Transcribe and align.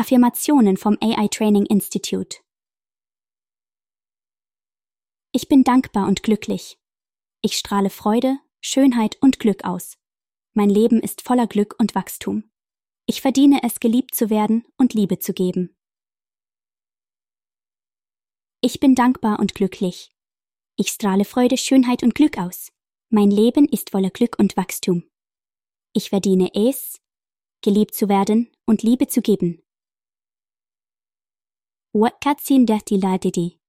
Affirmationen 0.00 0.78
vom 0.78 0.96
AI 1.02 1.28
Training 1.28 1.66
Institute. 1.66 2.38
Ich 5.30 5.46
bin 5.46 5.62
dankbar 5.62 6.08
und 6.08 6.22
glücklich. 6.22 6.78
Ich 7.42 7.58
strahle 7.58 7.90
Freude, 7.90 8.38
Schönheit 8.62 9.18
und 9.20 9.38
Glück 9.38 9.66
aus. 9.66 9.98
Mein 10.54 10.70
Leben 10.70 11.00
ist 11.00 11.20
voller 11.20 11.46
Glück 11.46 11.74
und 11.78 11.94
Wachstum. 11.94 12.50
Ich 13.04 13.20
verdiene 13.20 13.60
es, 13.62 13.78
geliebt 13.78 14.14
zu 14.14 14.30
werden 14.30 14.64
und 14.78 14.94
Liebe 14.94 15.18
zu 15.18 15.34
geben. 15.34 15.76
Ich 18.62 18.80
bin 18.80 18.94
dankbar 18.94 19.38
und 19.38 19.54
glücklich. 19.54 20.10
Ich 20.76 20.88
strahle 20.88 21.26
Freude, 21.26 21.58
Schönheit 21.58 22.02
und 22.02 22.14
Glück 22.14 22.38
aus. 22.38 22.72
Mein 23.10 23.30
Leben 23.30 23.68
ist 23.68 23.90
voller 23.90 24.10
Glück 24.10 24.38
und 24.38 24.56
Wachstum. 24.56 25.10
Ich 25.92 26.08
verdiene 26.08 26.54
es, 26.54 27.02
geliebt 27.60 27.94
zu 27.94 28.08
werden 28.08 28.50
und 28.64 28.82
Liebe 28.82 29.06
zu 29.06 29.20
geben. 29.20 29.62
وقت 31.94 32.40
سين 32.40 32.64
دهتي 32.64 32.96
لاددي 32.96 33.59